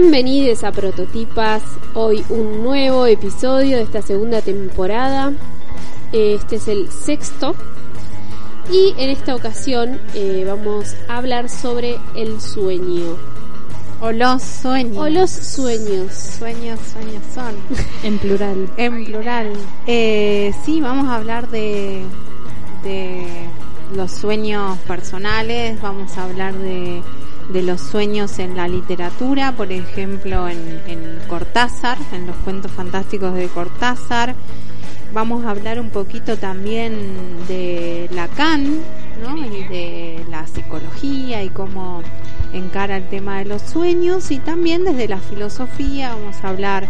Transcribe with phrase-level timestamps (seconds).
[0.00, 1.60] Bienvenidos a Prototipas,
[1.92, 5.32] hoy un nuevo episodio de esta segunda temporada.
[6.12, 7.56] Este es el sexto
[8.70, 13.16] y en esta ocasión eh, vamos a hablar sobre el sueño.
[14.00, 14.96] O los sueños.
[14.96, 16.14] O los sueños.
[16.14, 17.56] Sueños, sueños son.
[18.04, 18.70] En plural.
[18.76, 19.52] En plural.
[19.88, 22.04] Eh, sí, vamos a hablar de,
[22.84, 23.26] de
[23.96, 27.02] los sueños personales, vamos a hablar de,
[27.48, 33.48] de los sueños en la literatura, por ejemplo en, Cortázar, en los cuentos fantásticos de
[33.48, 34.34] Cortázar.
[35.12, 38.80] Vamos a hablar un poquito también de Lacan,
[39.22, 39.36] ¿no?
[39.38, 42.02] Y de la psicología y cómo
[42.52, 46.88] encara el tema de los sueños y también desde la filosofía vamos a hablar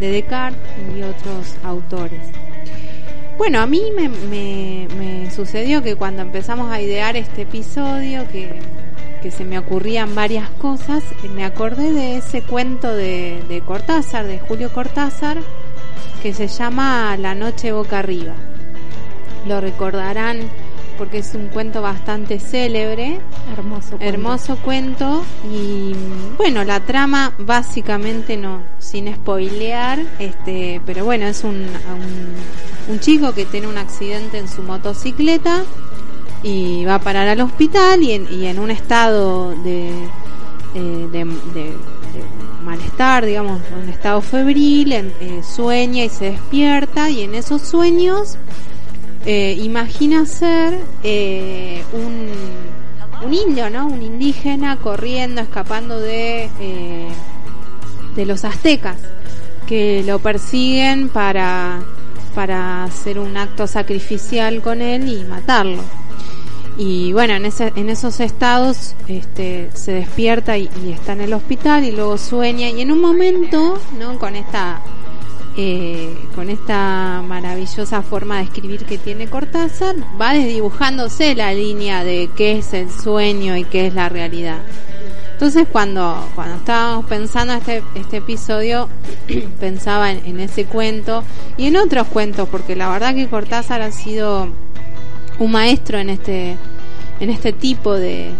[0.00, 0.60] de Descartes
[0.96, 2.20] y otros autores.
[3.38, 8.60] Bueno, a mí me, me, me sucedió que cuando empezamos a idear este episodio, que,
[9.22, 11.02] que se me ocurrían varias cosas,
[11.34, 15.38] me acordé de ese cuento de, de Cortázar, de Julio Cortázar,
[16.22, 18.34] que se llama La noche boca arriba.
[19.46, 20.40] Lo recordarán
[20.98, 23.20] porque es un cuento bastante célebre.
[23.56, 24.04] Hermoso cuento.
[24.04, 25.24] Hermoso cuento.
[25.52, 25.94] Y
[26.36, 33.32] bueno, la trama básicamente no, sin spoilear, este, pero bueno, es un, un, un chico
[33.34, 35.62] que tiene un accidente en su motocicleta
[36.42, 39.90] y va a parar al hospital y en, un estado de,
[40.74, 41.24] eh, de,
[41.54, 41.72] de,
[42.64, 48.36] malestar, digamos, un estado febril, eh, sueña y se despierta y en esos sueños
[49.26, 50.78] eh, imagina ser
[51.92, 52.28] un,
[53.26, 53.86] un indio, ¿no?
[53.86, 56.48] Un indígena corriendo, escapando de,
[58.16, 58.96] de los aztecas
[59.66, 61.82] que lo persiguen para,
[62.34, 65.82] para hacer un acto sacrificial con él y matarlo.
[66.78, 71.84] Y bueno, en, ese, en esos estados este, se despierta y, está en el hospital
[71.84, 74.18] y luego sueña y en un momento, ¿no?
[74.18, 74.80] Con esta
[75.54, 82.30] eh, con esta maravillosa forma de escribir que tiene Cortázar, va desdibujándose la línea de
[82.34, 84.62] qué es el sueño y qué es la realidad.
[85.32, 88.88] Entonces cuando, cuando estábamos pensando este, este episodio,
[89.60, 91.22] pensaba en, en ese cuento
[91.58, 94.48] y en otros cuentos, porque la verdad que Cortázar ha sido
[95.38, 96.56] un maestro en este,
[97.20, 98.30] en este tipo de,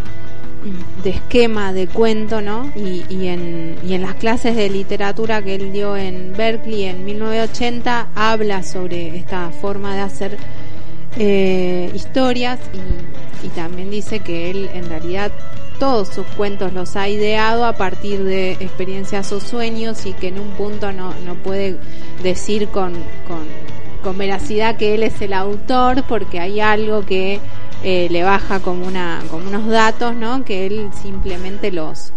[1.02, 2.72] de esquema de cuento, ¿no?
[2.76, 7.04] Y, y, en, y en las clases de literatura que él dio en Berkeley en
[7.04, 10.36] 1980 habla sobre esta forma de hacer
[11.16, 15.32] eh, historias y, y también dice que él en realidad
[15.78, 20.38] todos sus cuentos los ha ideado a partir de experiencias o sueños y que en
[20.38, 21.76] un punto no, no puede
[22.22, 22.92] decir con,
[23.26, 23.44] con,
[24.02, 27.40] con veracidad que él es el autor porque hay algo que
[27.82, 32.12] eh, le baja como una como unos datos no que él simplemente los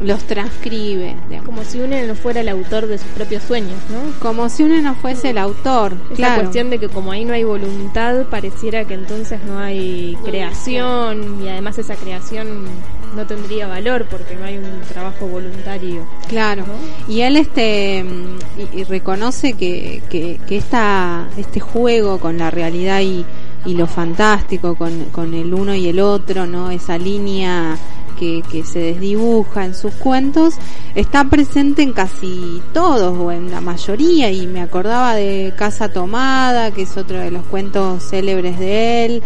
[0.00, 1.46] los transcribe digamos.
[1.46, 4.80] como si uno no fuera el autor de sus propios sueños no como si uno
[4.80, 8.84] no fuese el autor esa claro cuestión de que como ahí no hay voluntad pareciera
[8.84, 12.64] que entonces no hay creación y además esa creación
[13.16, 17.12] no tendría valor porque no hay un trabajo voluntario claro ¿no?
[17.12, 18.04] y él este
[18.74, 23.24] y, y reconoce que, que, que esta este juego con la realidad y
[23.64, 26.70] y lo fantástico con, con el uno y el otro, ¿no?
[26.70, 27.76] Esa línea
[28.18, 30.54] que, se desdibuja en sus cuentos,
[30.94, 36.72] está presente en casi todos o en la mayoría y me acordaba de Casa Tomada,
[36.72, 39.22] que es otro de los cuentos célebres de él,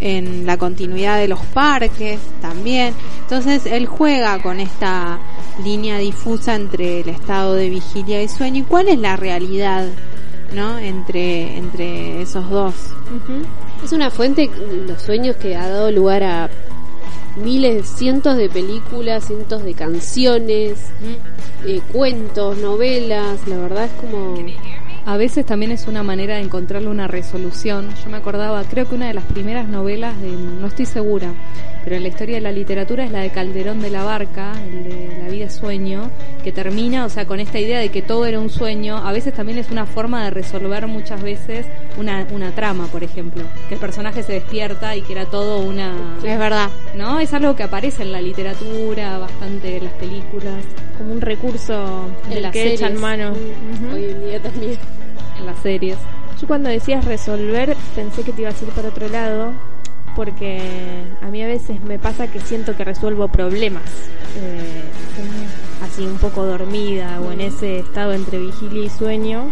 [0.00, 2.94] en la continuidad de los parques también.
[3.22, 5.18] Entonces él juega con esta
[5.64, 9.86] línea difusa entre el estado de vigilia y sueño y cuál es la realidad
[10.52, 10.78] ¿no?
[10.78, 12.74] entre, entre esos dos.
[13.84, 14.50] Es una fuente,
[14.86, 16.50] los sueños, que ha dado lugar a
[17.36, 21.68] miles, cientos de películas, cientos de canciones, mm.
[21.68, 24.36] eh, cuentos, novelas, la verdad es como...
[25.04, 27.90] A veces también es una manera de encontrarle una resolución.
[28.02, 31.32] Yo me acordaba, creo que una de las primeras novelas, de, no estoy segura,
[31.86, 34.82] pero en la historia de la literatura es la de Calderón de la Barca, el
[34.82, 36.10] de La vida es sueño,
[36.42, 38.96] que termina, o sea, con esta idea de que todo era un sueño.
[38.96, 41.64] A veces también es una forma de resolver muchas veces
[41.96, 45.94] una, una trama, por ejemplo, que el personaje se despierta y que era todo una...
[46.24, 46.70] Es verdad.
[46.96, 47.20] ¿No?
[47.20, 50.64] Es algo que aparece en la literatura, bastante en las películas.
[50.98, 52.80] Como un recurso en las que series.
[52.80, 53.30] echan mano.
[53.30, 53.94] Uh -huh.
[53.94, 54.76] Hoy en día también.
[55.38, 55.98] En las series.
[56.40, 59.52] Yo cuando decías resolver pensé que te ibas a ir por otro lado,
[60.16, 63.84] porque a mí a veces me pasa que siento que resuelvo problemas.
[64.40, 64.82] Eh,
[65.84, 69.50] así un poco dormida o en ese estado entre vigilia y sueño.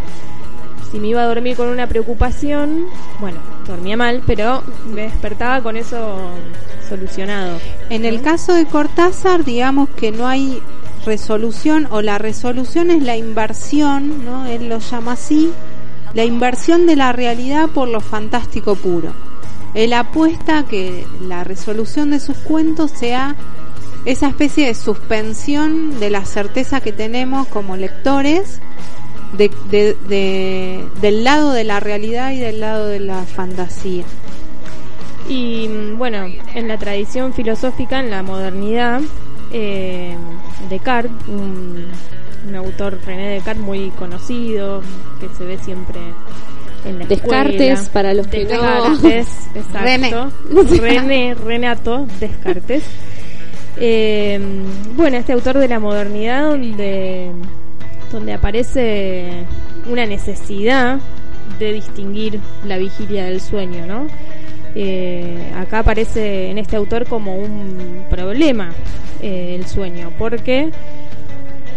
[0.91, 2.85] Si me iba a dormir con una preocupación,
[3.19, 6.17] bueno, dormía mal, pero me despertaba con eso
[6.87, 7.59] solucionado.
[7.89, 10.61] En el caso de Cortázar, digamos que no hay
[11.05, 14.45] resolución o la resolución es la inversión, ¿no?
[14.45, 15.51] Él lo llama así,
[16.13, 19.24] la inversión de la realidad por lo fantástico puro.
[19.75, 23.35] Él apuesta a que la resolución de sus cuentos sea
[24.05, 28.61] esa especie de suspensión de la certeza que tenemos como lectores
[29.37, 34.05] de, de- de- del lado de la realidad y del lado de la fantasía.
[35.27, 39.01] Y mm, bueno, en la tradición filosófica, en la modernidad,
[39.51, 40.15] eh,
[40.69, 41.85] Descartes, un,
[42.47, 44.81] un autor René Descartes muy conocido,
[45.19, 45.99] que se ve siempre
[46.85, 47.89] en la Descartes, escuela.
[47.93, 50.31] para los que no- Descartes, exacto.
[50.61, 50.79] René.
[50.79, 52.83] René, Renato Descartes.
[53.77, 54.39] Eh,
[54.95, 57.29] bueno, este autor de la modernidad donde,
[58.11, 59.43] donde aparece
[59.89, 60.99] una necesidad
[61.59, 64.07] de distinguir la vigilia del sueño, ¿no?
[64.75, 68.71] Eh, acá aparece en este autor como un problema
[69.21, 70.69] eh, el sueño, porque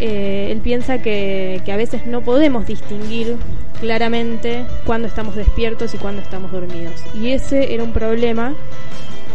[0.01, 3.37] eh, él piensa que, que a veces no podemos distinguir
[3.81, 6.95] claramente cuándo estamos despiertos y cuándo estamos dormidos.
[7.15, 8.55] Y ese era un problema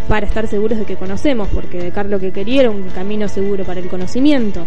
[0.08, 3.64] para estar seguros de que conocemos, porque Descartes lo que quería era un camino seguro
[3.64, 4.66] para el conocimiento.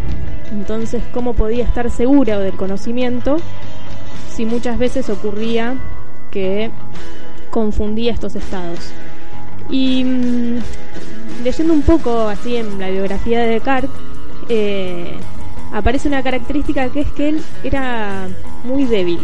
[0.51, 3.37] Entonces, ¿cómo podía estar segura del conocimiento
[4.31, 5.75] si muchas veces ocurría
[6.31, 6.71] que
[7.51, 8.93] confundía estos estados?
[9.69, 10.59] Y mm,
[11.45, 13.91] leyendo un poco así en la biografía de Descartes,
[14.49, 15.17] eh,
[15.73, 18.29] aparece una característica que es que él era
[18.65, 19.21] muy débil.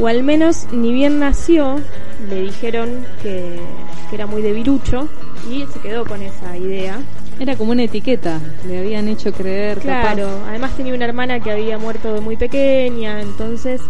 [0.00, 1.78] O al menos ni bien nació,
[2.28, 3.60] le dijeron que,
[4.08, 5.08] que era muy debilucho
[5.50, 6.98] y se quedó con esa idea.
[7.38, 11.76] Era como una etiqueta, le habían hecho creer Claro, además tenía una hermana que había
[11.76, 13.80] muerto de muy pequeña, entonces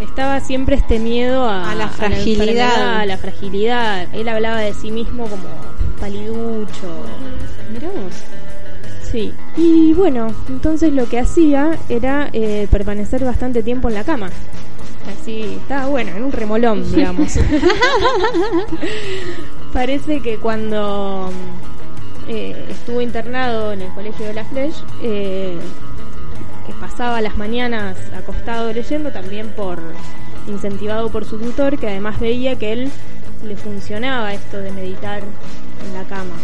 [0.00, 2.40] estaba siempre este miedo a, A la fragilidad.
[2.48, 4.06] enfermedad, a la fragilidad.
[4.14, 5.44] Él hablaba de sí mismo como
[6.00, 7.04] paliducho.
[7.72, 8.14] Mirá vos.
[9.16, 14.28] Sí, y bueno, entonces lo que hacía era eh, permanecer bastante tiempo en la cama.
[15.10, 17.38] Así, estaba bueno, en un remolón, digamos.
[19.72, 21.30] Parece que cuando
[22.28, 25.56] eh, estuvo internado en el colegio de la Flèche, eh,
[26.66, 29.78] que pasaba las mañanas acostado leyendo, también por
[30.46, 32.90] incentivado por su tutor, que además veía que él
[33.42, 35.22] le funcionaba esto de meditar
[35.86, 36.34] en la cama,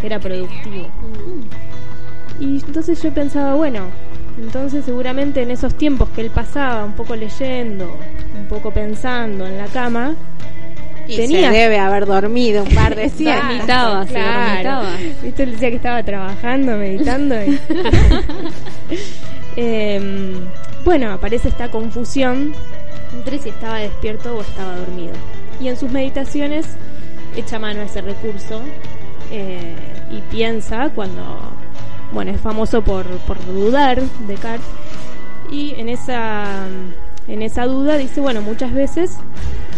[0.00, 0.88] que era productivo.
[2.40, 3.84] Y entonces yo pensaba, bueno,
[4.38, 7.96] entonces seguramente en esos tiempos que él pasaba un poco leyendo,
[8.38, 10.14] un poco pensando en la cama,
[11.06, 11.50] Y Tenía.
[11.50, 13.08] se debe haber dormido un par de.
[13.10, 14.90] Dormitaba, se dormitaba.
[15.22, 17.34] Viste, él decía que estaba trabajando, meditando.
[17.44, 17.58] y-
[19.56, 20.34] Em,
[20.84, 22.52] bueno, aparece esta confusión
[23.12, 25.12] entre si estaba despierto o estaba dormido.
[25.60, 26.66] Y en sus meditaciones
[27.36, 28.60] echa mano a ese recurso
[29.32, 29.74] eh,
[30.10, 31.52] y piensa cuando,
[32.12, 34.66] bueno, es famoso por, por dudar, Descartes,
[35.50, 36.66] y en esa,
[37.28, 39.12] en esa duda dice, bueno, muchas veces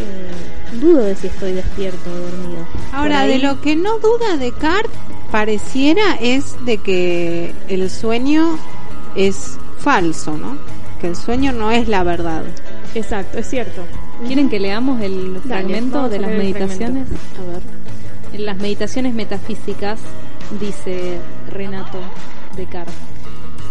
[0.00, 2.66] eh, dudo de si estoy despierto o dormido.
[2.92, 4.90] Ahora, de lo que no duda Descartes,
[5.30, 8.58] pareciera es de que el sueño
[9.16, 10.58] es falso, ¿no?
[11.00, 12.44] Que el sueño no es la verdad.
[12.94, 13.82] Exacto, es cierto.
[14.26, 17.08] ¿Quieren que leamos el fragmento de las meditaciones?
[17.08, 17.62] A ver.
[18.32, 19.98] En las meditaciones metafísicas,
[20.60, 21.18] dice
[21.52, 21.98] Renato
[22.56, 22.94] Descartes.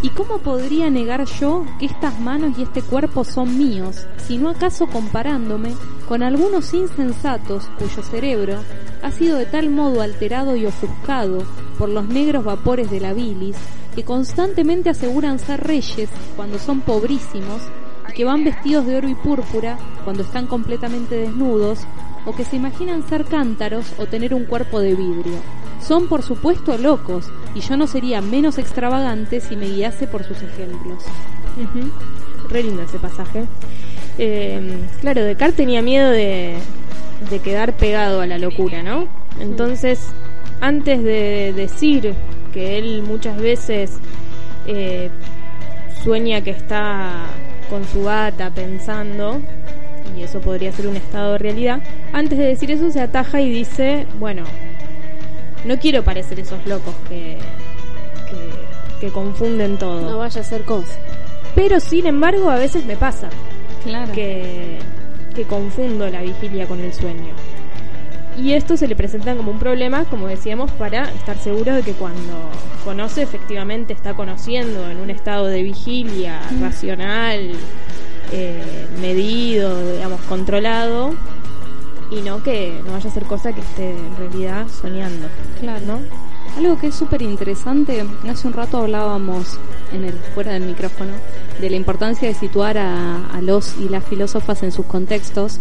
[0.03, 4.49] ¿Y cómo podría negar yo que estas manos y este cuerpo son míos, si no
[4.49, 5.73] acaso comparándome
[6.07, 8.63] con algunos insensatos cuyo cerebro
[9.03, 11.43] ha sido de tal modo alterado y ofuscado
[11.77, 13.55] por los negros vapores de la bilis,
[13.95, 17.61] que constantemente aseguran ser reyes cuando son pobrísimos,
[18.09, 21.79] y que van vestidos de oro y púrpura cuando están completamente desnudos,
[22.25, 25.60] o que se imaginan ser cántaros o tener un cuerpo de vidrio.
[25.81, 30.37] Son por supuesto locos, y yo no sería menos extravagante si me guiase por sus
[30.41, 31.03] ejemplos.
[31.57, 31.91] Ujú.
[32.49, 33.45] Re lindo ese pasaje.
[34.17, 36.55] Eh, claro, Descartes tenía miedo de,
[37.29, 39.07] de quedar pegado a la locura, ¿no?
[39.39, 40.11] Entonces,
[40.59, 42.13] antes de decir
[42.53, 43.97] que él muchas veces
[44.67, 45.09] eh,
[46.03, 47.25] sueña que está
[47.69, 49.41] con su gata pensando,
[50.17, 53.49] y eso podría ser un estado de realidad, antes de decir eso se ataja y
[53.49, 54.43] dice, bueno,
[55.65, 57.37] no quiero parecer esos locos que,
[58.29, 60.01] que, que confunden todo.
[60.09, 60.97] No vaya a ser cosa.
[61.55, 63.29] Pero sin embargo, a veces me pasa
[63.83, 64.11] Claro.
[64.13, 64.79] que,
[65.35, 67.33] que confundo la vigilia con el sueño.
[68.37, 71.91] Y esto se le presenta como un problema, como decíamos, para estar seguro de que
[71.93, 72.49] cuando
[72.85, 77.51] conoce efectivamente está conociendo en un estado de vigilia racional,
[78.31, 81.13] eh, medido, digamos, controlado,
[82.11, 85.27] y no que no vaya a ser cosa que esté en realidad soñando.
[85.59, 85.85] Claro.
[85.85, 86.30] ¿no?
[86.57, 89.57] Algo que es súper interesante, hace un rato hablábamos
[89.93, 91.13] en el fuera del micrófono
[91.59, 95.59] de la importancia de situar a, los y las filósofas en sus contextos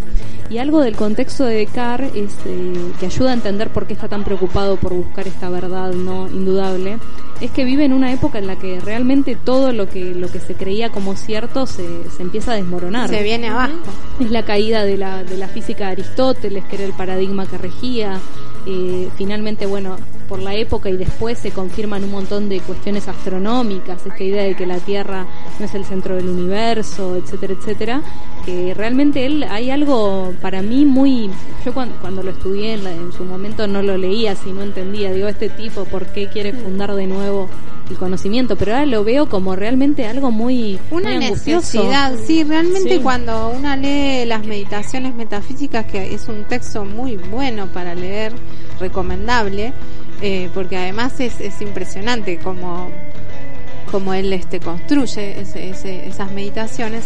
[0.50, 4.08] y algo del contexto de Descartes es eh, que ayuda a entender por qué está
[4.08, 6.98] tan preocupado por buscar esta verdad no indudable
[7.40, 10.40] es que vive en una época en la que realmente todo lo que lo que
[10.40, 13.08] se creía como cierto se, se empieza a desmoronar.
[13.08, 13.72] Se viene abajo.
[14.20, 17.56] Es la caída de la, de la física de Aristóteles que era el paradigma que
[17.56, 18.18] regía
[18.70, 19.96] eh, finalmente bueno
[20.28, 24.54] por la época y después se confirman un montón de cuestiones astronómicas, esta idea de
[24.54, 25.26] que la Tierra
[25.58, 28.02] no es el centro del universo, etcétera, etcétera,
[28.46, 31.30] que realmente él hay algo para mí muy,
[31.64, 35.48] yo cuando, lo estudié en, su momento no lo leía, si no entendía, digo, este
[35.48, 37.48] tipo, ¿por qué quiere fundar de nuevo?
[37.90, 43.50] El conocimiento, pero ahora lo veo como realmente algo muy una necesidad, sí, realmente cuando
[43.50, 48.32] una lee las meditaciones metafísicas que es un texto muy bueno para leer,
[48.78, 49.72] recomendable,
[50.22, 52.90] eh, porque además es, es impresionante como,
[53.90, 57.04] como él este, construye esas meditaciones.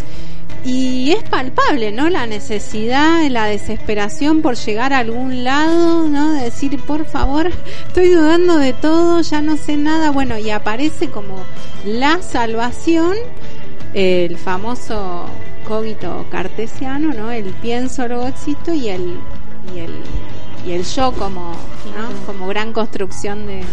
[0.65, 2.09] Y es palpable, ¿no?
[2.09, 6.31] La necesidad, la desesperación por llegar a algún lado, ¿no?
[6.31, 7.51] De decir, por favor,
[7.87, 10.09] estoy dudando de todo, ya no sé nada.
[10.09, 11.35] Bueno, y aparece como
[11.85, 13.15] la salvación,
[13.93, 15.27] el famoso
[15.67, 17.31] cogito cartesiano, ¿no?
[17.31, 19.19] El pienso, existo y el,
[19.75, 19.93] y el
[20.65, 21.53] y el yo como,
[22.25, 23.63] como gran construcción de,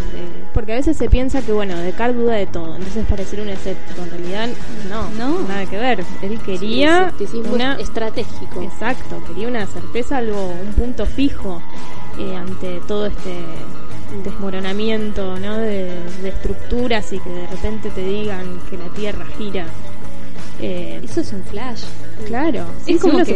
[0.53, 4.03] Porque a veces se piensa que, bueno, Descartes duda de todo, entonces parecer un escéptico.
[4.03, 4.49] En realidad,
[4.89, 6.05] no, no, nada que ver.
[6.21, 7.11] Él quería
[7.51, 7.75] una...
[7.75, 8.61] estratégico.
[8.61, 11.61] Exacto, quería una certeza, algo, un punto fijo
[12.19, 13.39] eh, ante todo este
[14.23, 15.57] desmoronamiento ¿no?
[15.57, 15.91] De,
[16.23, 19.65] estructuras y que de repente te digan que la Tierra gira.
[20.61, 21.83] Eh, Eso es un flash.
[22.27, 23.31] Claro, es como que...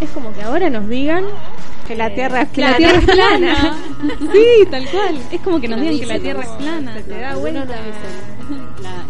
[0.00, 1.24] es como que ahora nos digan
[1.82, 2.70] que la Tierra es plana.
[2.70, 3.76] la Tierra es plana.
[4.32, 5.18] sí, tal cual.
[5.30, 6.94] Es como que nos digan que la Tierra es plana.
[6.94, 7.66] Se te da vuelta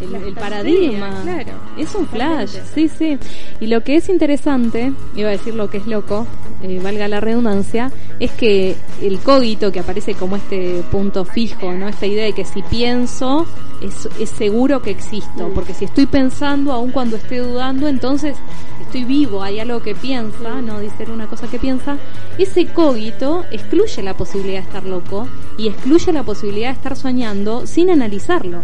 [0.01, 1.21] el, paradigma.
[1.23, 1.53] Claro.
[1.77, 3.19] Es un flash, sí, sí.
[3.61, 6.27] Y lo que es interesante, iba a decir lo que es loco,
[6.63, 11.89] eh, valga la redundancia, es que el cogito que aparece como este punto fijo, ¿no?
[11.89, 13.47] Esta idea de que si pienso,
[13.83, 15.49] es, es seguro que existo.
[15.49, 15.55] Mm.
[15.55, 18.37] Porque si estoy pensando, aun cuando esté dudando, entonces
[18.81, 21.97] estoy vivo, hay algo que piensa, no dice una cosa que piensa,
[22.37, 27.67] ese cogito excluye la posibilidad de estar loco y excluye la posibilidad de estar soñando
[27.67, 28.63] sin analizarlo.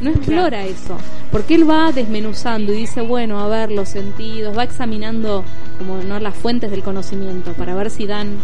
[0.00, 0.96] No explora eso,
[1.30, 5.44] porque él va desmenuzando y dice, bueno, a ver los sentidos, va examinando
[5.78, 8.38] como no las fuentes del conocimiento para ver si dan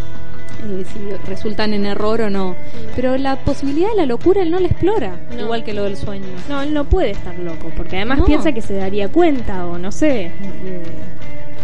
[0.64, 2.56] eh, si resultan en error o no.
[2.94, 6.26] Pero la posibilidad de la locura él no la explora, igual que lo del sueño.
[6.48, 9.90] No, él no puede estar loco, porque además piensa que se daría cuenta o no
[9.92, 10.32] sé.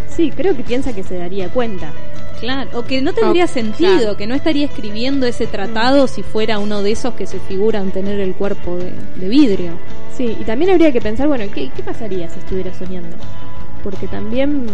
[0.08, 1.92] Sí, creo que piensa que se daría cuenta.
[2.40, 6.82] Claro, o que no tendría sentido, que no estaría escribiendo ese tratado si fuera uno
[6.82, 9.72] de esos que se figuran tener el cuerpo de, vidrio.
[10.16, 13.16] Sí, y también habría que pensar, bueno, ¿qué, pasaría si estuviera soñando?
[13.82, 14.66] Porque también,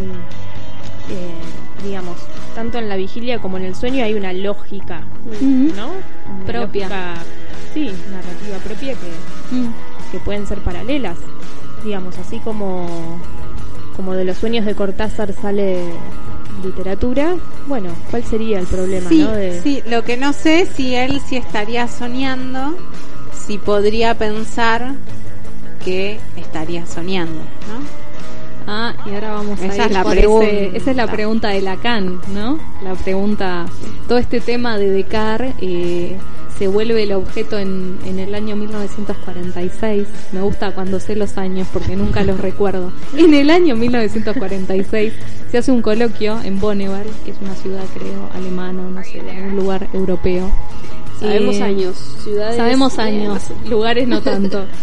[1.11, 2.17] eh, digamos,
[2.55, 5.03] tanto en la vigilia como en el sueño hay una lógica,
[5.41, 5.91] ¿no?
[6.47, 6.89] propia.
[7.73, 9.75] sí, narrativa propia que, mm.
[10.13, 11.19] que pueden ser paralelas.
[11.85, 13.21] Digamos, así como
[13.97, 15.85] como de los sueños de Cortázar sale
[16.65, 19.09] literatura, bueno, ¿cuál sería el problema?
[19.09, 19.27] Sí,
[19.63, 22.77] sí, lo que no sé si él si estaría soñando,
[23.47, 24.95] si podría pensar
[25.85, 28.04] que estaría soñando, ¿no?
[28.67, 30.49] Ah, y ahora vamos a ir la pregunta.
[30.49, 32.59] esa es la pregunta de Lacan, ¿no?
[32.83, 33.67] La pregunta,
[34.09, 36.17] todo este tema de Descartes eh,
[36.59, 40.09] se vuelve el objeto en, en el año 1946.
[40.33, 42.93] Me gusta cuando sé los años porque nunca los recuerdo.
[43.17, 45.13] En el año 1946
[45.51, 49.31] se hace un coloquio en Bonneval, que es una ciudad, creo, alemana, no sé, de
[49.31, 50.51] algún lugar europeo.
[51.21, 52.57] Sabemos eh, años, ciudades.
[52.57, 54.65] Sabemos años, lugares no tanto.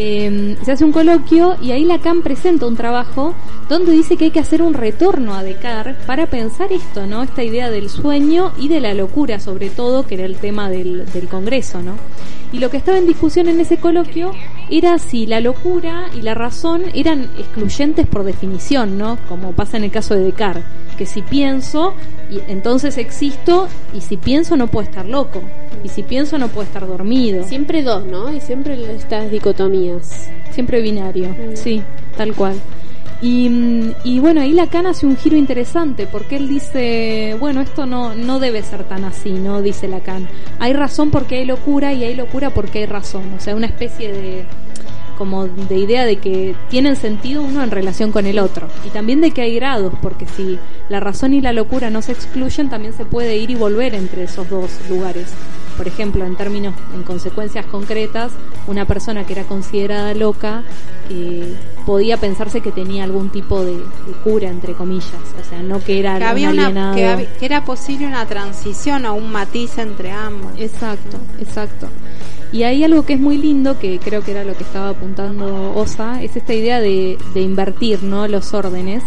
[0.00, 3.34] Eh, se hace un coloquio y ahí Lacan presenta un trabajo
[3.68, 7.24] donde dice que hay que hacer un retorno a Descartes para pensar esto, ¿no?
[7.24, 11.04] Esta idea del sueño y de la locura, sobre todo, que era el tema del,
[11.12, 11.94] del Congreso, ¿no?
[12.52, 14.32] Y lo que estaba en discusión en ese coloquio
[14.70, 19.18] era si la locura y la razón eran excluyentes por definición, ¿no?
[19.28, 20.64] Como pasa en el caso de Descartes,
[20.96, 21.94] que si pienso,
[22.30, 25.40] y entonces existo, y si pienso no puedo estar loco,
[25.84, 27.44] y si pienso no puedo estar dormido.
[27.44, 28.32] Siempre dos, ¿no?
[28.32, 30.28] Y siempre estas dicotomías.
[30.50, 31.54] Siempre binario, mm.
[31.56, 31.82] sí,
[32.16, 32.56] tal cual.
[33.20, 38.38] Y, bueno, ahí Lacan hace un giro interesante porque él dice, bueno, esto no, no
[38.38, 39.60] debe ser tan así, ¿no?
[39.60, 40.28] Dice Lacan.
[40.60, 43.24] Hay razón porque hay locura y hay locura porque hay razón.
[43.36, 44.44] O sea, una especie de
[45.18, 48.68] como de idea de que tienen sentido uno en relación con el otro.
[48.86, 50.58] Y también de que hay grados, porque si
[50.88, 54.22] la razón y la locura no se excluyen, también se puede ir y volver entre
[54.22, 55.34] esos dos lugares.
[55.76, 58.32] por ejemplo, en términos, en consecuencias concretas,
[58.66, 60.64] una persona que era considerada loca
[61.08, 61.54] eh,
[61.88, 65.08] podía pensarse que tenía algún tipo de, de cura, entre comillas,
[65.40, 68.26] o sea, no que era que un había una que, hab- que era posible una
[68.26, 71.88] transición o un matiz entre ambos Exacto, exacto.
[72.52, 75.72] Y hay algo que es muy lindo, que creo que era lo que estaba apuntando
[75.74, 78.28] Osa, es esta idea de, de invertir ¿no?
[78.28, 79.02] los órdenes.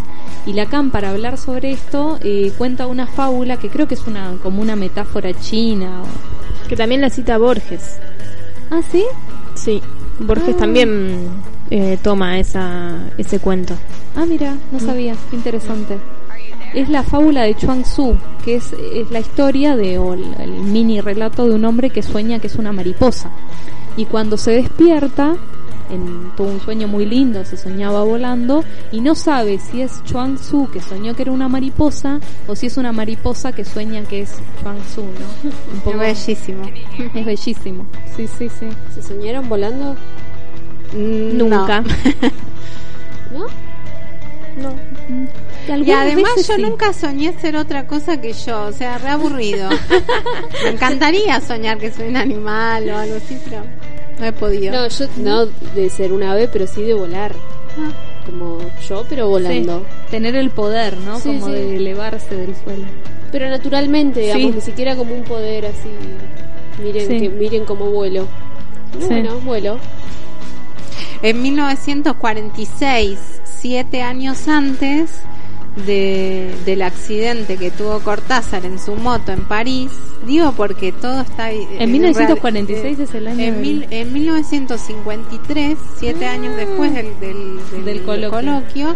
[0.47, 4.33] Y Lacan, para hablar sobre esto, eh, cuenta una fábula que creo que es una
[4.41, 6.01] como una metáfora china.
[6.03, 8.00] o- Que también la cita Borges.
[8.71, 9.03] ¿Ah, sí?
[9.55, 9.81] Sí,
[10.19, 10.59] Borges Ah.
[10.59, 11.27] también
[11.71, 13.75] eh, toma esa, ese cuento.
[14.15, 15.15] Ah, mira, no sabía.
[15.29, 15.97] Qué interesante.
[16.73, 20.51] Es la fábula de Chuang Tzu, que es, es la historia de, o el, el
[20.51, 23.31] mini relato de un hombre que sueña que es una mariposa.
[23.97, 25.35] Y cuando se despierta,
[25.89, 30.35] en tuvo un sueño muy lindo, se soñaba volando, y no sabe si es Chuang
[30.35, 34.21] Tzu que soñó que era una mariposa, o si es una mariposa que sueña que
[34.21, 35.91] es Chuang Tzu, ¿no?
[35.91, 36.63] Un es bellísimo
[37.15, 37.85] es bellísimo.
[38.15, 38.67] Sí, sí, sí.
[38.95, 39.95] ¿Se soñaron volando?
[40.93, 41.83] Mm, Nunca.
[43.31, 43.45] ¿No?
[44.57, 44.75] No.
[45.67, 46.62] Y Algunas además yo sí.
[46.62, 49.69] nunca soñé ser otra cosa que yo, o sea, re aburrido.
[50.63, 53.63] Me encantaría soñar que soy un animal o algo así, pero
[54.19, 54.74] no he podido.
[54.74, 57.33] No, yo no de ser un ave, pero sí de volar.
[57.77, 57.91] Ah.
[58.25, 59.79] Como yo, pero volando.
[59.79, 61.19] Sí, tener el poder, ¿no?
[61.19, 62.86] Sí, Como de elevarse del suelo.
[63.31, 65.89] Pero naturalmente, digamos, ni siquiera como un poder así.
[66.83, 68.27] Miren, que, miren cómo vuelo.
[69.00, 69.05] Sí.
[69.07, 69.77] Bueno, vuelo.
[71.21, 75.11] En 1946, siete años antes
[75.85, 79.91] de, del accidente que tuvo Cortázar en su moto en París,
[80.25, 81.51] digo porque todo está...
[81.51, 87.59] En 1946 es el año En, del- mil- en 1953, siete años después del, del,
[87.71, 88.29] del- Del coloquio.
[88.31, 88.95] coloquio,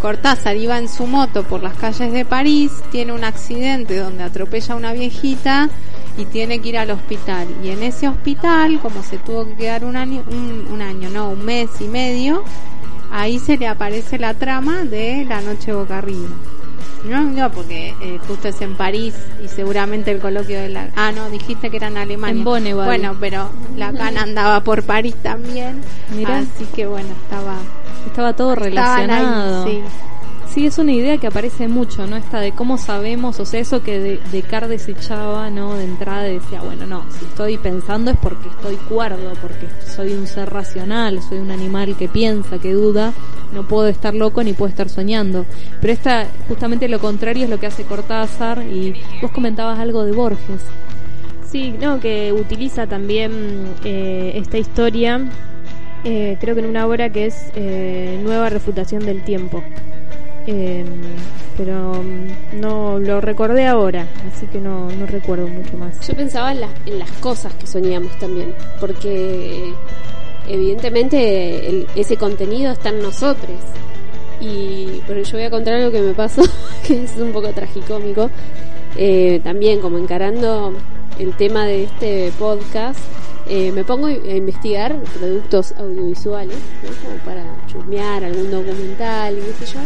[0.00, 4.74] Cortázar iba en su moto por las calles de París, tiene un accidente donde atropella
[4.74, 5.68] a una viejita
[6.16, 7.46] y tiene que ir al hospital.
[7.62, 11.30] Y en ese hospital, como se tuvo que quedar un año, un, un año, no,
[11.30, 12.44] un mes y medio,
[13.10, 16.28] ahí se le aparece la trama de La Noche Boca Arriba.
[17.04, 20.88] No, no, porque eh, justo es en París y seguramente el coloquio de la...
[20.96, 22.38] Ah, no, dijiste que era en Alemania.
[22.38, 22.86] En Bonneval.
[22.86, 25.82] Bueno, pero Lacan andaba por París también.
[26.16, 26.38] Mirá.
[26.38, 27.56] Así que bueno, estaba...
[28.06, 29.66] Estaba todo ahí, relacionado.
[29.66, 29.80] sí.
[30.54, 32.14] Sí, es una idea que aparece mucho, ¿no?
[32.16, 35.74] Esta de cómo sabemos, o sea, eso que de- Descartes desechaba, ¿no?
[35.74, 40.28] De entrada decía, bueno, no, si estoy pensando es porque estoy cuerdo, porque soy un
[40.28, 43.12] ser racional, soy un animal que piensa, que duda,
[43.52, 45.44] no puedo estar loco ni puedo estar soñando.
[45.80, 50.12] Pero esta, justamente lo contrario es lo que hace Cortázar y vos comentabas algo de
[50.12, 50.62] Borges.
[51.50, 55.20] Sí, no, que utiliza también eh, esta historia,
[56.04, 59.60] eh, creo que en una obra que es eh, Nueva Refutación del Tiempo.
[60.46, 60.84] Eh,
[61.56, 66.06] pero mm, no lo recordé ahora, así que no, no recuerdo mucho más.
[66.06, 66.60] Yo pensaba en,
[66.98, 69.72] las cosas que soñamos también, porque
[70.48, 73.56] evidentemente el- ese contenido está en nosotros.
[74.40, 76.42] Y pero yo voy a contar algo que me pasó,
[76.86, 78.28] que es un poco tragicómico.
[78.96, 80.72] Eh, también como encarando
[81.18, 82.98] el tema de este podcast,
[83.48, 86.56] eh, me pongo a investigar productos audiovisuales,
[87.02, 89.80] como para chusmear algún documental y qué sé yo.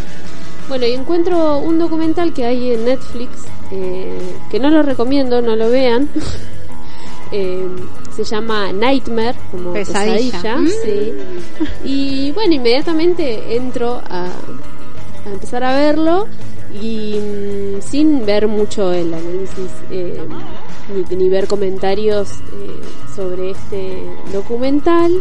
[0.68, 3.31] Bueno, y encuentro un documental que hay en Netflix,
[3.70, 4.18] eh,
[4.50, 6.09] que no lo recomiendo, no lo vean.
[7.31, 7.68] Eh,
[8.16, 10.40] se llama Nightmare, como Pesadilla.
[10.40, 10.57] pesadilla.
[10.57, 10.68] Mm.
[10.83, 11.12] sí.
[11.85, 14.28] Y bueno, inmediatamente entro a,
[15.26, 16.26] a empezar a verlo
[16.81, 20.22] y mm, sin ver mucho el análisis eh,
[21.11, 22.81] ni, ni ver comentarios eh,
[23.14, 25.12] sobre este documental.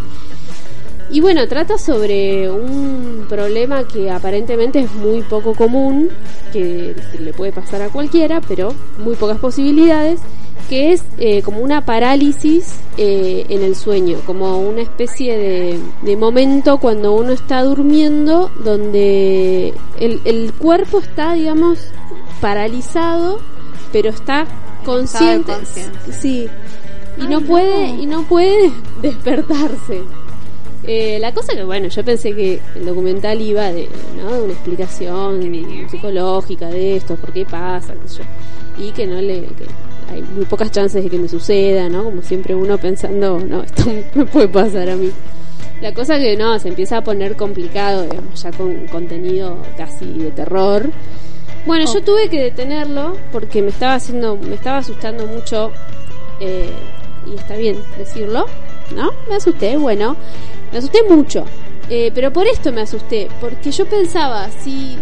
[1.09, 6.09] Y bueno, trata sobre un problema que aparentemente es muy poco común,
[6.51, 10.19] que le puede pasar a cualquiera, pero muy pocas posibilidades,
[10.69, 16.17] que es eh, como una parálisis eh, en el sueño, como una especie de, de
[16.17, 21.79] momento cuando uno está durmiendo, donde el, el cuerpo está, digamos,
[22.41, 23.39] paralizado,
[23.93, 24.45] pero está
[24.83, 25.53] consciente.
[26.19, 26.49] Sí.
[27.17, 27.47] Y Ay, no no.
[27.47, 30.01] puede, y no puede despertarse.
[30.87, 34.43] Eh, la cosa que, bueno, yo pensé que el documental iba de, ¿no?
[34.43, 35.41] una explicación
[35.91, 38.85] psicológica de esto, por qué pasa, qué sé yo.
[38.85, 39.65] Y que no le, que
[40.09, 42.05] hay muy pocas chances de que me suceda, ¿no?
[42.05, 43.83] Como siempre uno pensando, no, esto
[44.15, 45.11] me puede pasar a mí.
[45.81, 50.31] La cosa que no, se empieza a poner complicado, digamos, ya con contenido casi de
[50.31, 50.89] terror.
[51.65, 55.71] Bueno, yo tuve que detenerlo porque me estaba haciendo, me estaba asustando mucho,
[56.39, 56.71] eh,
[57.29, 58.45] y está bien decirlo,
[58.95, 59.11] ¿no?
[59.29, 60.15] Me asusté, bueno,
[60.71, 61.45] me asusté mucho.
[61.89, 64.97] Eh, pero por esto me asusté, porque yo pensaba, si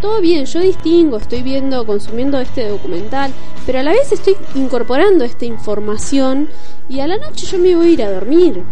[0.00, 3.30] todo bien, yo distingo, estoy viendo, consumiendo este documental,
[3.66, 6.48] pero a la vez estoy incorporando esta información
[6.88, 8.62] y a la noche yo me voy a ir a dormir.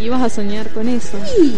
[0.00, 1.18] Y vas a soñar con eso.
[1.36, 1.56] Sí.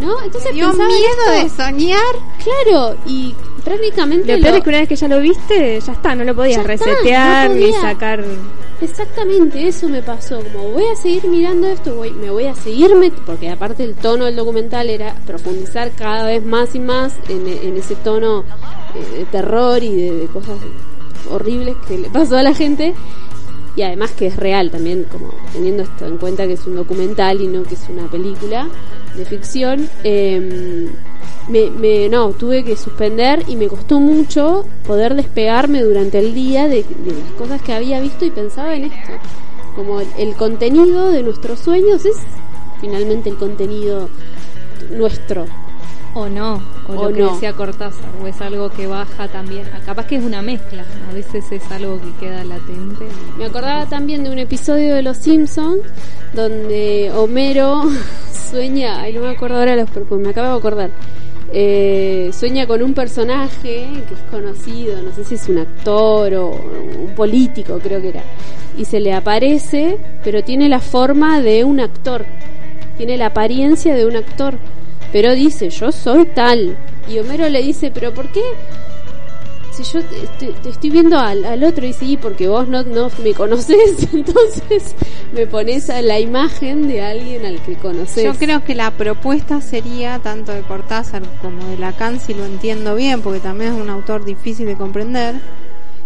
[0.00, 0.20] ¿No?
[0.22, 1.58] Entonces ¿Dio pensaba en miedo esto.
[1.58, 2.14] de soñar?
[2.42, 5.92] Claro, y prácticamente Lo peor lo- es que una vez que ya lo viste, ya
[5.92, 8.24] está, no lo podías Ya está, resetear ni sacar.
[8.84, 10.40] Exactamente, eso me pasó.
[10.52, 13.94] Como voy a seguir mirando esto, voy, me voy a seguir met- porque aparte el
[13.94, 18.44] tono del documental era profundizar cada vez más y más en, en ese tono
[18.94, 20.58] eh, de terror y de, de cosas
[21.30, 22.94] horribles que le pasó a la gente.
[23.76, 27.40] Y además que es real también, como teniendo esto en cuenta que es un documental
[27.40, 28.68] y no que es una película
[29.16, 29.88] de ficción.
[30.04, 30.88] eh,
[31.48, 36.68] me, me, no, tuve que suspender y me costó mucho poder despegarme durante el día
[36.68, 39.12] de, de las cosas que había visto y pensaba en esto.
[39.76, 42.16] Como el, el contenido de nuestros sueños es
[42.80, 44.08] finalmente el contenido
[44.90, 45.46] nuestro.
[46.16, 47.32] O no, o, O lo que no.
[47.34, 49.68] decía Cortázar, o es algo que baja también.
[49.74, 53.06] Ah, Capaz que es una mezcla, a veces es algo que queda latente.
[53.36, 55.80] Me acordaba también de un episodio de Los Simpsons
[56.32, 57.82] donde Homero
[58.50, 60.90] sueña, ay no me acuerdo ahora los me acabo de acordar.
[61.56, 66.48] Eh, sueña con un personaje que es conocido, no sé si es un actor o
[66.50, 68.24] un político, creo que era.
[68.76, 72.26] Y se le aparece, pero tiene la forma de un actor.
[72.96, 74.54] Tiene la apariencia de un actor.
[75.12, 76.76] Pero dice, yo soy tal.
[77.08, 78.42] Y Homero le dice, pero ¿por qué?
[79.74, 83.34] Si yo te, estoy viendo al, al otro y sí, porque vos no, no me
[83.34, 84.94] conoces, entonces
[85.32, 88.24] me pones a la imagen de alguien al que conoces.
[88.24, 92.94] Yo creo que la propuesta sería, tanto de Cortázar como de Lacan, si lo entiendo
[92.94, 95.34] bien, porque también es un autor difícil de comprender,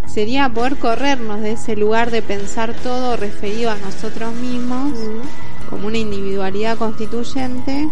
[0.07, 4.93] sería poder corrernos de ese lugar de pensar todo referido a nosotros mismos
[5.69, 7.89] como una individualidad constituyente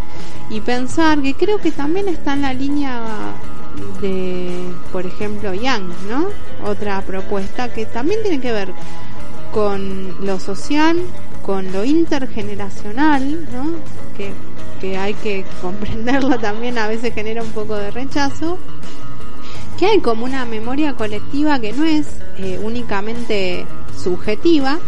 [0.50, 3.02] y pensar que creo que también está en la línea
[4.00, 6.28] de, por ejemplo, Young, ¿no?
[6.68, 8.72] Otra propuesta que también tiene que ver
[9.52, 11.02] con lo social,
[11.42, 13.70] con lo intergeneracional, ¿no?
[14.16, 14.32] Que,
[14.80, 18.58] que hay que comprenderlo también, a veces genera un poco de rechazo,
[19.78, 22.06] que hay como una memoria colectiva que no es
[22.38, 24.78] eh, únicamente subjetiva,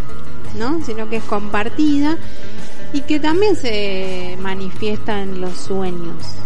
[0.58, 0.82] ¿no?
[0.84, 2.16] Sino que es compartida
[2.92, 6.38] y que también se manifiesta en los sueños.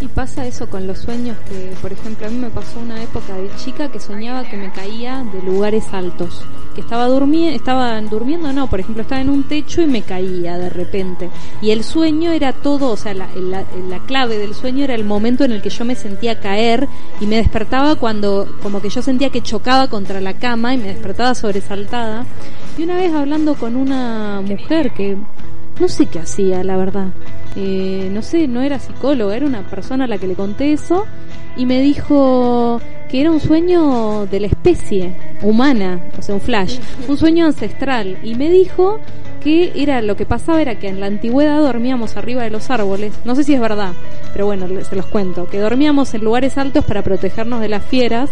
[0.00, 3.36] Y pasa eso con los sueños que, por ejemplo, a mí me pasó una época
[3.36, 6.42] de chica que soñaba que me caía de lugares altos.
[6.74, 10.56] Que estaba durmiendo, estaba durmiendo, no, por ejemplo, estaba en un techo y me caía
[10.56, 11.28] de repente.
[11.60, 15.04] Y el sueño era todo, o sea, la, la, la clave del sueño era el
[15.04, 16.88] momento en el que yo me sentía caer
[17.20, 20.88] y me despertaba cuando, como que yo sentía que chocaba contra la cama y me
[20.88, 22.24] despertaba sobresaltada.
[22.78, 25.18] Y una vez hablando con una mujer que
[25.78, 27.08] no sé qué hacía, la verdad.
[27.56, 31.04] Eh, no sé, no era psicóloga, era una persona a la que le conté eso
[31.56, 36.78] y me dijo que era un sueño de la especie humana, o sea, un flash,
[37.08, 38.18] un sueño ancestral.
[38.22, 39.00] Y me dijo
[39.40, 43.12] que era lo que pasaba era que en la antigüedad dormíamos arriba de los árboles.
[43.24, 43.92] No sé si es verdad,
[44.32, 45.46] pero bueno, se los cuento.
[45.46, 48.30] Que dormíamos en lugares altos para protegernos de las fieras,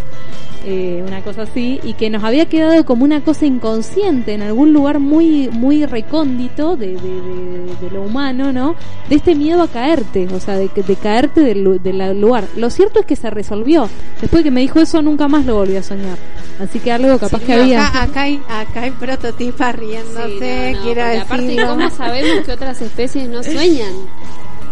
[0.64, 4.73] eh, una cosa así, y que nos había quedado como una cosa inconsciente en algún
[4.73, 8.75] lugar muy muy recóndito de, de, de- de lo humano, ¿no?
[9.09, 12.44] De este miedo a caerte, o sea, de, que- de caerte del, lu- del lugar.
[12.57, 13.88] Lo cierto es que se resolvió.
[14.21, 16.18] Después que me dijo eso, nunca más lo volví a soñar.
[16.61, 17.87] Así que algo capaz Sí, que no, había.
[17.87, 21.68] Acá, acá hay, acá hay prototipas riéndose, Sí, no, no, porque aparte, decirlo.
[21.68, 23.92] ¿cómo sabemos que otras especies no sueñan?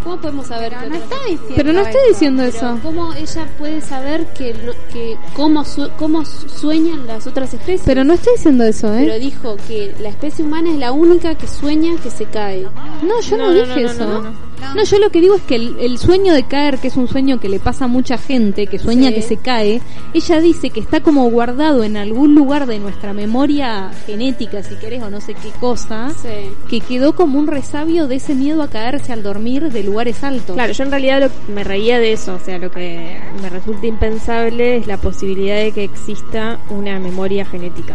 [0.04, 2.08] ¿Cómo podemos saber Pero que no otras está diciendo Pero no estoy eso.
[2.12, 2.78] diciendo Pero eso.
[2.80, 7.82] ¿Cómo ella puede saber que, no- que cómo, su- cómo sueñan las otras especies?
[7.84, 9.02] Pero no estoy diciendo eso, ¿eh?
[9.04, 12.68] Pero dijo que la especie humana es la única que sueña que se cae.
[13.02, 14.32] No, yo no, No, no, dije no, no, eso.
[14.74, 17.08] No, yo lo que digo es que el, el sueño de caer, que es un
[17.08, 19.14] sueño que le pasa a mucha gente, que sueña Sí.
[19.14, 19.80] que se cae,
[20.14, 25.02] ella dice que está como guardado en algún lugar de nuestra memoria genética, si querés,
[25.02, 26.28] o no sé qué cosa, Sí.
[26.68, 30.54] que quedó como un resabio de ese miedo a caerse al dormir de lugares altos.
[30.54, 33.86] Claro, yo en realidad lo- me reía de eso, o sea, lo que me resulta
[33.86, 37.94] impensable es la posibilidad de que exista una memoria genética.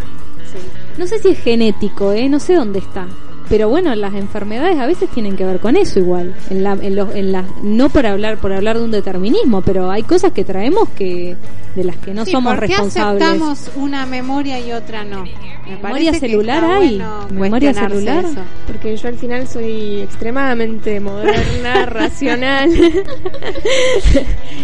[0.98, 2.28] No sé si es genético, ¿eh?
[2.30, 3.08] No sé dónde está.
[3.52, 6.34] Pero bueno, las enfermedades a veces tienen que ver con eso igual.
[6.50, 9.92] En la, en los, en las, no por hablar, por hablar de un determinismo, pero
[9.92, 11.36] hay cosas que traemos que,
[11.76, 13.22] de las que no Sí, somos ¿por qué responsables.
[13.22, 15.24] aceptamos una memoria y otra no?
[15.26, 16.96] Me Memoria celular hay.
[16.98, 18.24] bueno Memoria celular.
[18.26, 18.40] eso.
[18.68, 22.70] Porque yo al final soy extremadamente moderna, racional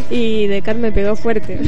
[0.09, 1.59] y Descartes me pegó fuerte.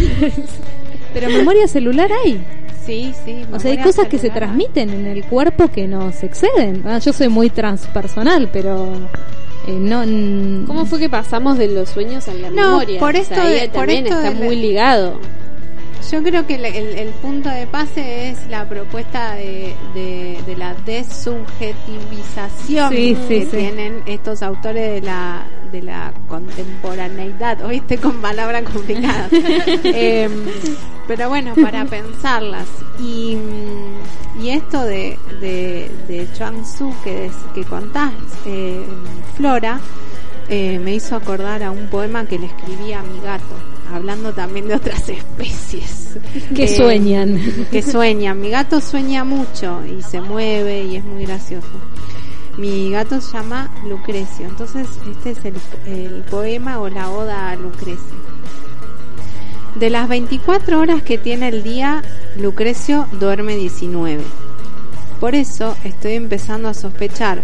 [1.14, 2.42] Pero memoria celular hay.
[2.86, 3.44] Sí, sí.
[3.52, 6.84] O sea, hay cosas que se transmiten en el cuerpo que nos exceden.
[6.86, 8.94] Ah, yo soy muy transpersonal, pero
[9.68, 10.02] Eh, no,
[10.66, 13.00] ¿Cómo fue que pasamos de los sueños a la No, memoria?
[13.00, 15.20] por O esto sea, ahí de- por también esto está de la- muy ligado.
[16.12, 20.56] Yo creo que el, el- el punto de pase es la propuesta de, de- de
[20.58, 23.58] la desubjetivización Sí, sí, que sí.
[23.58, 29.32] tienen estos autores de la de la contemporaneidad, oíste con palabras complicadas.
[29.84, 30.32] Em,
[31.08, 32.68] pero bueno, para pensarlas.
[33.00, 33.38] Y,
[34.42, 38.12] y esto de, de, de Chuang Tzu que, es- que contás,
[38.46, 38.84] eh,
[39.38, 39.80] Flora,
[40.50, 43.56] eh, me hizo acordar a un poema que le escribí a mi gato,
[43.94, 46.18] hablando también de otras especies.
[46.56, 47.40] que Eh, sueñan.
[47.72, 48.40] Que sueñan.
[48.42, 51.68] Mi gato sueña mucho y se mueve y es muy gracioso.
[52.60, 55.38] Mi gato se llama Lucrecio, entonces este es
[55.86, 58.18] el, poema o la oda a Lucrecio.
[59.76, 62.04] De las 24 horas que tiene el día,
[62.36, 64.22] Lucrecio duerme 19.
[65.22, 67.44] Por eso estoy empezando a sospechar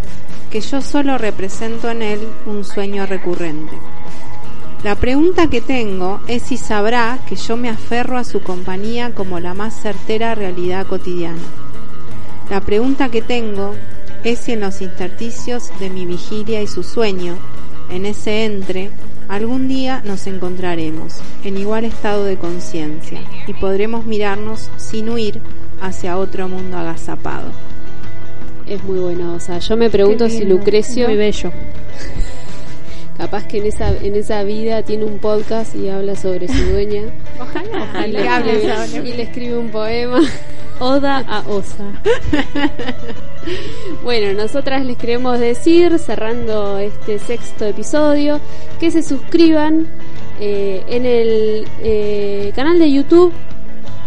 [0.52, 3.78] que yo solo represento en él un sueño recurrente.
[4.84, 9.40] La pregunta que tengo es si sabrá que yo me aferro a su compañía como
[9.40, 11.40] la más certera realidad cotidiana.
[12.50, 13.76] La pregunta que tengo
[14.26, 17.38] es si en los intersticios de mi vigilia y su sueño,
[17.92, 18.90] en ese entre,
[19.30, 25.42] algún día nos encontraremos en igual estado de conciencia y podremos mirarnos sin huir
[25.80, 27.52] hacia otro mundo agazapado.
[28.66, 29.36] Es muy bueno.
[29.36, 31.52] O sea, yo me pregunto si Lucrecio, Muy bello.
[33.18, 37.04] capaz que en esa, en esa vida tiene un podcast y habla sobre su dueña.
[37.40, 40.20] Ojalá y, que le escribe, y le escribe un poema.
[40.80, 41.86] Oda a Osa.
[44.04, 48.40] Bueno, nosotras les queremos decir, cerrando este sexto episodio,
[48.80, 49.88] que se suscriban
[50.40, 53.32] eh, en el eh, canal de YouTube,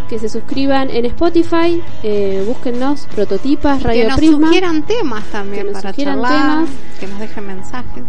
[0.08, 4.46] que se suscriban en Spotify, eh, búsquennos, prototipas, que Radio nos Prisma.
[4.46, 6.70] sugieran temas también Que nos para sugieran charlar, temas.
[7.00, 8.02] que nos dejen mensajes.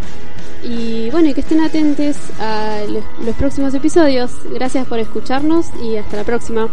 [0.63, 4.32] Y bueno, y que estén atentos a los, los próximos episodios.
[4.54, 6.70] Gracias por escucharnos y hasta la próxima.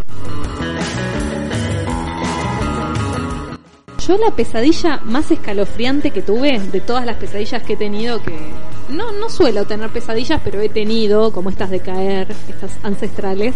[4.06, 8.32] Yo la pesadilla más escalofriante que tuve, de todas las pesadillas que he tenido, que
[8.88, 13.54] no, no suelo tener pesadillas, pero he tenido, como estas de caer, estas ancestrales.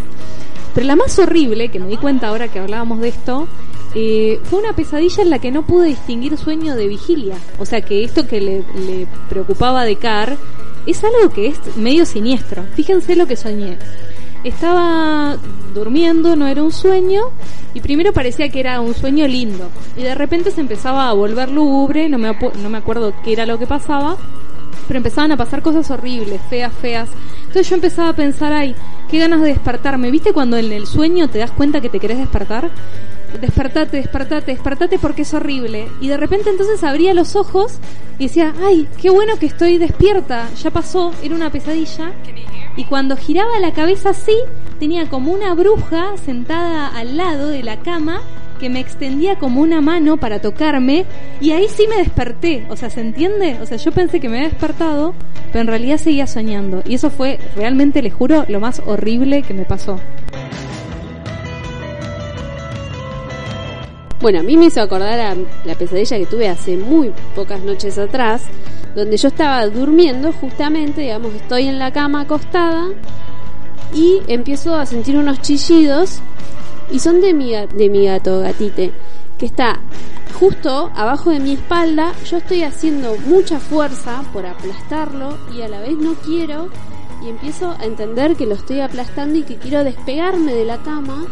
[0.74, 3.46] Pero la más horrible, que me di cuenta ahora que hablábamos de esto,
[3.94, 7.36] eh, fue una pesadilla en la que no pude distinguir sueño de vigilia.
[7.58, 10.36] O sea que esto que le, le preocupaba de Car
[10.86, 12.64] es algo que es medio siniestro.
[12.74, 13.78] Fíjense lo que soñé.
[14.44, 15.36] Estaba
[15.74, 17.24] durmiendo, no era un sueño,
[17.74, 19.68] y primero parecía que era un sueño lindo.
[19.96, 23.46] Y de repente se empezaba a volver lúgubre, no me, no me acuerdo qué era
[23.46, 24.16] lo que pasaba,
[24.88, 27.08] pero empezaban a pasar cosas horribles, feas, feas.
[27.40, 28.74] Entonces yo empezaba a pensar, ay,
[29.08, 30.10] qué ganas de despertarme.
[30.10, 32.70] ¿Viste cuando en el sueño te das cuenta que te querés despertar?
[33.40, 35.88] Despertate, despertate, despertate porque es horrible.
[36.00, 37.74] Y de repente entonces abría los ojos
[38.18, 42.12] y decía, ay, qué bueno que estoy despierta, ya pasó, era una pesadilla.
[42.76, 44.36] Y cuando giraba la cabeza así,
[44.78, 48.20] tenía como una bruja sentada al lado de la cama
[48.60, 51.06] que me extendía como una mano para tocarme
[51.40, 52.66] y ahí sí me desperté.
[52.68, 53.58] O sea, ¿se entiende?
[53.60, 55.14] O sea, yo pensé que me había despertado,
[55.50, 56.82] pero en realidad seguía soñando.
[56.86, 59.98] Y eso fue realmente, les juro, lo más horrible que me pasó.
[64.20, 67.96] Bueno, a mí me hizo acordar a la pesadilla que tuve hace muy pocas noches
[67.96, 68.42] atrás,
[68.94, 72.88] donde yo estaba durmiendo justamente, digamos, estoy en la cama acostada
[73.94, 76.20] y empiezo a sentir unos chillidos
[76.90, 78.92] y son de mi, de mi gato, gatite,
[79.38, 79.80] que está
[80.38, 85.80] justo abajo de mi espalda, yo estoy haciendo mucha fuerza por aplastarlo y a la
[85.80, 86.68] vez no quiero
[87.22, 91.26] y empiezo a entender que lo estoy aplastando y que quiero despegarme de la cama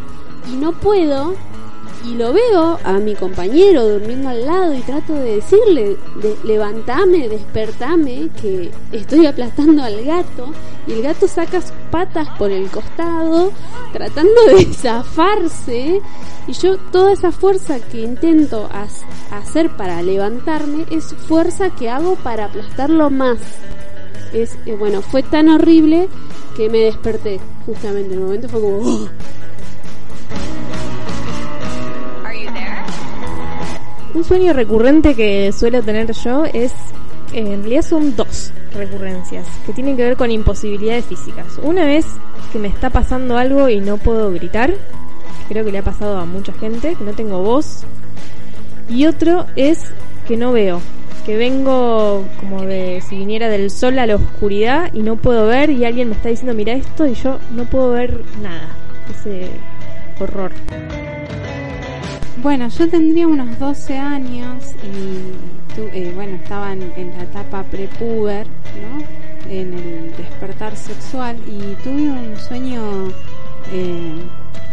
[0.53, 1.35] y no puedo
[2.05, 7.29] y lo veo a mi compañero durmiendo al lado y trato de decirle, de, levantame,
[7.29, 10.53] despertame, que estoy aplastando al gato
[10.87, 13.53] y el gato saca sus patas por el costado
[13.93, 16.01] tratando de zafarse
[16.47, 18.69] y yo toda esa fuerza que intento
[19.31, 23.39] hacer para levantarme es fuerza que hago para aplastarlo más.
[24.33, 26.09] Es, eh, bueno, fue tan horrible
[26.57, 28.79] que me desperté justamente en el momento fue como...
[28.79, 29.09] "Oh".
[34.19, 36.73] Un sueño recurrente que suelo tener yo es,
[37.33, 41.57] eh, en realidad son dos recurrencias que tienen que ver con imposibilidades físicas.
[41.63, 42.05] Una es
[42.53, 44.75] que me está pasando algo y no puedo gritar,
[45.49, 47.85] creo que le ha pasado a mucha gente, que no tengo voz.
[48.91, 49.85] Y otro es
[50.27, 50.81] que no veo,
[51.25, 55.71] que vengo como de si viniera del sol a la oscuridad y no puedo ver
[55.71, 58.69] y alguien me está diciendo mira esto y yo no puedo ver nada.
[59.13, 59.49] Ese
[60.19, 60.51] horror.
[62.43, 69.51] Bueno, yo tendría unos 12 años y eh, bueno, estaba en, la etapa prepuber, ¿no?
[69.51, 73.09] En el despertar sexual y tuve un sueño
[73.73, 74.15] eh,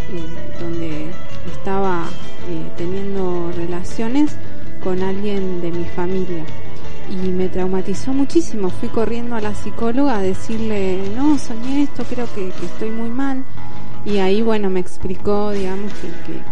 [0.09, 1.07] eh, donde
[1.51, 2.05] estaba
[2.77, 4.35] teniendo relaciones
[4.83, 6.43] con alguien de mi familia
[7.09, 8.69] y me traumatizó muchísimo.
[8.69, 13.43] Fui corriendo a la psicóloga a decirle, no, soñé esto, creo que, estoy muy mal.
[14.05, 15.91] Y ahí, bueno, me explicó, digamos,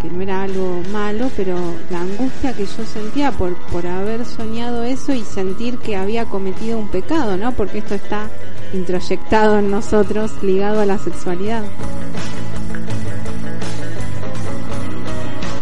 [0.01, 1.55] que, no era algo malo, pero
[1.91, 6.79] la angustia que yo sentía por, por haber soñado eso y sentir que había cometido
[6.79, 7.51] un pecado, ¿no?
[7.51, 8.29] Porque esto está
[8.73, 11.63] introyectado en nosotros, ligado a la sexualidad.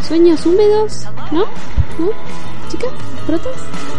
[0.08, 1.46] Sueños húmedos, ¿no?
[2.00, 2.12] ¿No?
[2.70, 2.92] ¿Chicas?
[3.28, 3.91] ¿Protas?